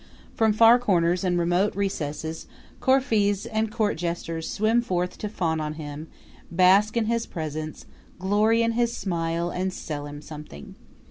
From 0.33 0.51
far 0.51 0.79
corners 0.79 1.23
and 1.23 1.37
remote 1.37 1.75
recesses 1.75 2.47
coryphees 2.79 3.45
and 3.45 3.71
court 3.71 3.97
jesters 3.97 4.49
swarm 4.49 4.81
forth 4.81 5.15
to 5.19 5.29
fawn 5.29 5.59
on 5.59 5.75
him, 5.75 6.07
bask 6.51 6.97
in 6.97 7.05
his 7.05 7.27
presence, 7.27 7.85
glory 8.17 8.63
in 8.63 8.71
his 8.71 8.97
smile 8.97 9.51
and 9.51 9.71
sell 9.71 10.07
him 10.07 10.19
something. 10.19 10.73